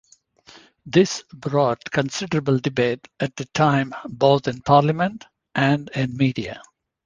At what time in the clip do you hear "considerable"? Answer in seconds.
1.91-2.57